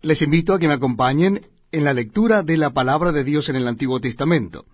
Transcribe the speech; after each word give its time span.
Les 0.00 0.22
invito 0.22 0.54
a 0.54 0.60
que 0.60 0.68
me 0.68 0.74
acompañen 0.74 1.44
en 1.72 1.82
la 1.82 1.92
lectura 1.92 2.44
de 2.44 2.56
la 2.56 2.70
palabra 2.70 3.10
de 3.10 3.24
Dios 3.24 3.48
en 3.48 3.56
el 3.56 3.66
Antiguo 3.66 4.00
Testamento. 4.00 4.64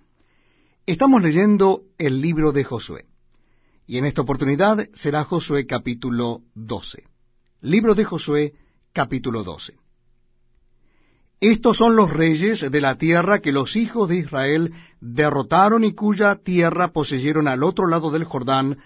Estamos 0.85 1.23
leyendo 1.23 1.81
el 1.97 2.21
libro 2.21 2.53
de 2.53 2.62
Josué, 2.62 3.07
y 3.87 3.97
en 3.97 4.05
esta 4.05 4.21
oportunidad 4.21 4.87
será 4.92 5.25
Josué 5.25 5.67
capítulo 5.67 6.42
12. 6.55 7.05
Libro 7.63 7.95
de 7.95 8.05
Josué 8.05 8.52
capítulo 8.93 9.45
12. 9.45 9.79
Estos 11.41 11.79
son 11.79 11.96
los 11.96 12.11
reyes 12.11 12.70
de 12.70 12.80
la 12.82 12.96
tierra 12.96 13.38
que 13.38 13.50
los 13.50 13.77
hijos 13.77 14.11
de 14.11 14.18
Israel 14.18 14.75
derrotaron 15.00 15.84
y 15.84 15.95
cuya 15.95 16.36
tierra 16.36 16.88
poseyeron 16.88 17.48
al 17.48 17.62
otro 17.62 17.86
lado 17.86 18.11
del 18.11 18.25
Jordán, 18.25 18.77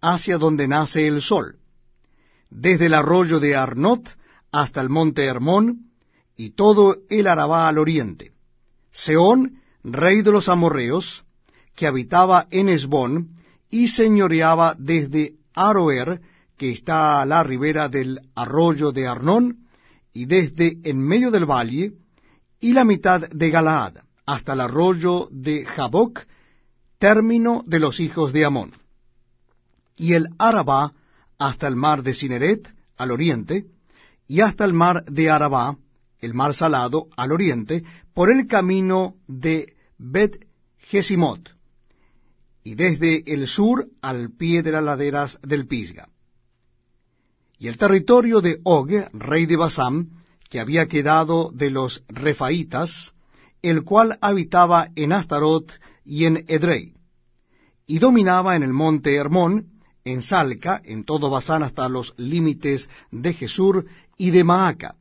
hacia 0.00 0.38
donde 0.38 0.68
nace 0.68 1.08
el 1.08 1.22
sol, 1.22 1.58
desde 2.50 2.86
el 2.86 2.94
arroyo 2.94 3.40
de 3.40 3.56
Arnot 3.56 4.16
hasta 4.52 4.80
el 4.80 4.90
monte 4.90 5.24
Hermón, 5.24 5.87
y 6.38 6.50
todo 6.50 6.98
el 7.10 7.26
Arabá 7.26 7.68
al 7.68 7.78
oriente. 7.78 8.30
Seón, 8.92 9.60
rey 9.82 10.22
de 10.22 10.30
los 10.30 10.48
amorreos, 10.48 11.24
que 11.74 11.88
habitaba 11.88 12.46
en 12.50 12.68
Esbón, 12.68 13.30
y 13.68 13.88
señoreaba 13.88 14.76
desde 14.78 15.34
Aroer, 15.52 16.20
que 16.56 16.70
está 16.70 17.20
a 17.20 17.26
la 17.26 17.42
ribera 17.42 17.88
del 17.88 18.20
arroyo 18.36 18.92
de 18.92 19.08
Arnón, 19.08 19.66
y 20.14 20.26
desde 20.26 20.78
en 20.84 21.00
medio 21.00 21.32
del 21.32 21.44
valle, 21.44 21.94
y 22.60 22.72
la 22.72 22.84
mitad 22.84 23.28
de 23.28 23.50
Galaad, 23.50 23.96
hasta 24.24 24.52
el 24.52 24.60
arroyo 24.60 25.28
de 25.32 25.64
Jaboc, 25.64 26.20
término 27.00 27.64
de 27.66 27.80
los 27.80 27.98
hijos 27.98 28.32
de 28.32 28.44
Amón. 28.44 28.72
Y 29.96 30.12
el 30.12 30.28
Arabá 30.38 30.92
hasta 31.36 31.66
el 31.66 31.74
mar 31.74 32.04
de 32.04 32.14
Cineret, 32.14 32.72
al 32.96 33.10
oriente, 33.10 33.66
y 34.28 34.40
hasta 34.40 34.64
el 34.64 34.72
mar 34.72 35.04
de 35.04 35.30
Arabá, 35.30 35.76
el 36.20 36.34
mar 36.34 36.54
salado, 36.54 37.08
al 37.16 37.32
oriente, 37.32 37.84
por 38.14 38.30
el 38.30 38.46
camino 38.46 39.14
de 39.26 39.74
Bet 39.98 40.46
Gesimot, 40.78 41.50
y 42.64 42.74
desde 42.74 43.32
el 43.32 43.46
sur 43.46 43.88
al 44.02 44.30
pie 44.30 44.62
de 44.62 44.72
las 44.72 44.82
laderas 44.82 45.38
del 45.42 45.66
Pisga. 45.66 46.08
Y 47.58 47.68
el 47.68 47.78
territorio 47.78 48.40
de 48.40 48.60
Og, 48.62 48.90
rey 49.12 49.46
de 49.46 49.56
Basán, 49.56 50.10
que 50.48 50.60
había 50.60 50.86
quedado 50.86 51.50
de 51.52 51.70
los 51.70 52.04
Refaitas, 52.08 53.12
el 53.62 53.82
cual 53.84 54.18
habitaba 54.20 54.88
en 54.94 55.12
Astarot 55.12 55.72
y 56.04 56.24
en 56.24 56.44
Edrei, 56.48 56.94
y 57.86 57.98
dominaba 57.98 58.54
en 58.54 58.62
el 58.62 58.72
monte 58.72 59.14
Hermón, 59.14 59.78
en 60.04 60.22
Salca, 60.22 60.80
en 60.84 61.04
todo 61.04 61.30
Basán 61.30 61.62
hasta 61.62 61.88
los 61.88 62.14
límites 62.16 62.88
de 63.10 63.34
Jesur 63.34 63.86
y 64.16 64.30
de 64.30 64.44
Maaca, 64.44 64.94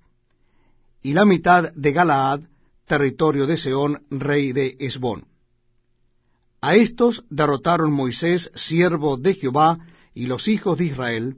y 1.07 1.13
la 1.13 1.23
mitad 1.23 1.71
de 1.71 1.93
Galaad, 1.93 2.41
territorio 2.85 3.47
de 3.47 3.55
Seón, 3.55 4.03
rey 4.09 4.51
de 4.51 4.75
Esbón. 4.77 5.23
A 6.59 6.75
estos 6.75 7.23
derrotaron 7.29 7.93
Moisés, 7.93 8.51
siervo 8.55 9.15
de 9.15 9.33
Jehová, 9.33 9.79
y 10.13 10.25
los 10.25 10.49
hijos 10.49 10.77
de 10.77 10.83
Israel, 10.83 11.37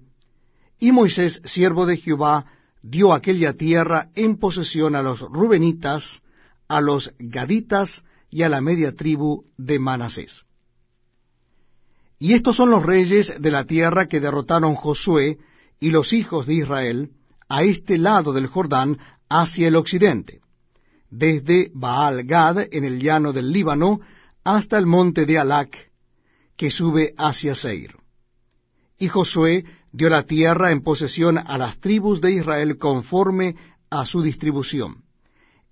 y 0.79 0.91
Moisés, 0.91 1.39
siervo 1.45 1.85
de 1.85 1.97
Jehová, 1.97 2.47
dio 2.81 3.13
aquella 3.13 3.53
tierra 3.53 4.09
en 4.15 4.37
posesión 4.39 4.95
a 4.95 5.03
los 5.03 5.19
Rubenitas, 5.19 6.23
a 6.67 6.81
los 6.81 7.13
Gaditas 7.19 8.03
y 8.31 8.41
a 8.41 8.49
la 8.49 8.61
media 8.61 8.95
tribu 8.95 9.45
de 9.55 9.77
Manasés. 9.77 10.45
Y 12.17 12.33
estos 12.33 12.55
son 12.55 12.71
los 12.71 12.83
reyes 12.83 13.39
de 13.39 13.51
la 13.51 13.65
tierra 13.65 14.07
que 14.07 14.19
derrotaron 14.19 14.73
Josué 14.73 15.37
y 15.79 15.91
los 15.91 16.11
hijos 16.11 16.47
de 16.47 16.55
Israel 16.55 17.11
a 17.47 17.61
este 17.61 17.99
lado 17.99 18.33
del 18.33 18.47
Jordán 18.47 18.97
hacia 19.29 19.67
el 19.67 19.75
occidente, 19.75 20.41
desde 21.09 21.71
Baal 21.73 22.23
Gad 22.23 22.67
en 22.71 22.83
el 22.83 22.99
llano 22.99 23.31
del 23.31 23.51
Líbano 23.51 24.01
hasta 24.43 24.77
el 24.77 24.85
monte 24.85 25.25
de 25.25 25.37
Alac, 25.37 25.91
que 26.57 26.71
sube 26.71 27.13
hacia 27.17 27.55
Seir. 27.55 27.95
Y 28.97 29.07
Josué 29.07 29.65
dio 29.91 30.09
la 30.09 30.23
tierra 30.23 30.71
en 30.71 30.81
posesión 30.81 31.37
a 31.37 31.57
las 31.57 31.79
tribus 31.79 32.21
de 32.21 32.33
Israel 32.33 32.77
conforme 32.77 33.55
a 33.89 34.05
su 34.05 34.21
distribución, 34.21 35.03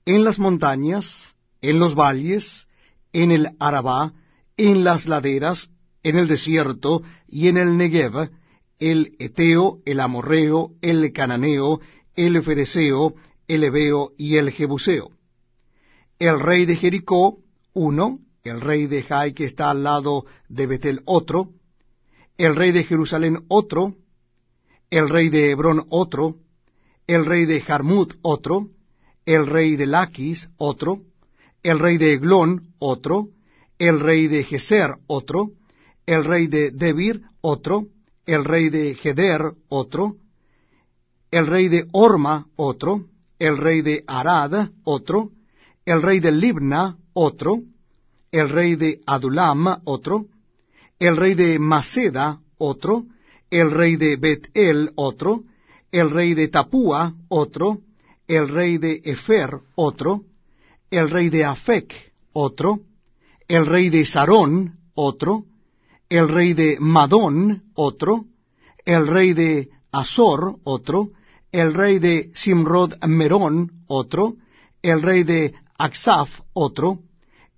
en 0.06 0.24
las 0.24 0.40
montañas, 0.40 1.36
en 1.62 1.80
los 1.80 1.96
valles, 1.96 2.68
en 3.14 3.32
el 3.32 3.50
Arabá, 3.60 4.14
en 4.56 4.84
las 4.84 5.08
laderas, 5.08 5.70
en 6.04 6.18
el 6.18 6.28
desierto 6.28 7.02
y 7.28 7.48
en 7.48 7.58
el 7.58 7.78
Negev, 7.78 8.30
el 8.80 9.16
Eteo, 9.20 9.80
el 9.86 10.00
Amorreo, 10.00 10.72
el 10.82 11.12
Cananeo, 11.12 11.80
el 12.16 12.42
Fereseo, 12.44 13.16
el 13.48 13.64
Ebeo 13.64 14.12
y 14.18 14.38
el 14.38 14.52
Jebuseo. 14.52 15.12
El 16.20 16.40
rey 16.40 16.66
de 16.66 16.76
Jericó, 16.76 17.40
uno, 17.74 18.20
el 18.44 18.62
rey 18.62 18.88
de 18.88 19.04
Jai 19.04 19.34
que 19.34 19.46
está 19.46 19.70
al 19.70 19.84
lado 19.84 20.26
de 20.50 20.68
Betel, 20.68 21.02
otro, 21.06 21.50
el 22.38 22.56
rey 22.56 22.72
de 22.72 22.84
Jerusalén, 22.84 23.46
otro, 23.48 23.96
el 24.90 25.10
rey 25.10 25.30
de 25.30 25.52
Hebrón, 25.52 25.86
otro, 25.90 26.38
el 27.08 27.26
rey 27.26 27.46
de 27.46 27.62
Jarmut, 27.62 28.16
otro, 28.22 28.70
el 29.26 29.48
rey 29.48 29.76
de 29.76 29.86
Laquis, 29.86 30.50
otro, 30.58 31.02
el 31.64 31.80
rey 31.80 31.98
de 31.98 32.14
Eglón, 32.14 32.74
otro, 32.80 33.30
el 33.80 34.00
rey 34.00 34.28
de 34.28 34.44
Geser, 34.44 34.96
otro, 35.08 35.52
el 36.06 36.24
rey 36.24 36.48
de 36.48 36.72
Debir, 36.72 37.24
otro, 37.42 37.88
el 38.26 38.46
rey 38.46 38.70
de 38.70 38.96
Geder, 38.96 39.54
otro, 39.70 40.16
el 41.32 41.48
rey 41.48 41.68
de 41.68 41.88
Orma, 41.92 42.48
otro, 42.56 43.06
el 43.40 43.58
rey 43.58 43.82
de 43.82 44.04
Arad, 44.08 44.70
otro, 44.84 45.32
el 45.86 46.02
rey 46.02 46.20
de 46.20 46.32
Libna, 46.32 46.98
otro, 47.14 47.62
el 48.32 48.50
rey 48.50 48.76
de 48.76 49.00
Adulam, 49.06 49.82
otro, 49.86 50.26
el 51.00 51.16
rey 51.16 51.36
de 51.36 51.60
Maceda, 51.60 52.40
otro, 52.58 53.06
el 53.50 53.72
rey 53.72 53.96
de 53.96 54.18
Bet-El, 54.18 54.92
otro, 54.96 55.44
el 55.92 56.10
rey 56.10 56.34
de 56.34 56.48
Tapúa, 56.50 57.14
otro, 57.30 57.80
el 58.28 58.50
rey 58.50 58.78
de 58.78 59.02
Efer, 59.06 59.60
otro, 59.76 60.24
el 60.92 61.10
rey 61.10 61.30
de 61.30 61.46
Afec, 61.46 61.94
otro, 62.34 62.82
el 63.48 63.66
rey 63.66 63.90
de 63.90 64.06
Sarón, 64.06 64.80
otro, 64.94 65.46
el 66.10 66.28
rey 66.28 66.54
de 66.54 66.78
Madón, 66.80 67.64
otro, 67.76 68.26
el 68.86 69.08
rey 69.08 69.34
de 69.34 69.70
Azor, 69.92 70.58
otro, 70.64 71.12
el 71.52 71.74
rey 71.74 72.00
de 72.00 72.32
Simrod 72.34 73.04
Merón, 73.06 73.84
otro, 73.88 74.36
el 74.82 75.02
rey 75.02 75.24
de 75.24 75.54
Aksaf, 75.78 76.30
otro, 76.54 77.00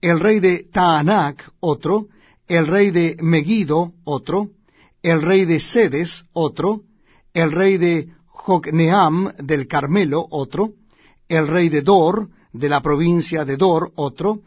el 0.02 0.20
rey 0.20 0.40
de 0.40 0.66
Taanac, 0.72 1.52
otro, 1.60 2.08
el 2.48 2.68
rey 2.68 2.92
de 2.92 3.18
Megido, 3.22 3.94
otro, 4.04 4.50
el 5.02 5.22
rey 5.22 5.46
de 5.46 5.60
Sedes, 5.60 6.26
otro, 6.34 6.82
el 7.34 7.52
rey 7.52 7.78
de 7.78 8.10
Jocneam 8.28 9.34
del 9.38 9.68
Carmelo, 9.68 10.26
otro, 10.30 10.74
el 11.28 11.48
rey 11.48 11.70
de 11.70 11.82
Dor, 11.82 12.30
de 12.52 12.70
la 12.70 12.82
provincia 12.82 13.46
de 13.46 13.58
Dor, 13.58 13.92
otro, 13.96 14.40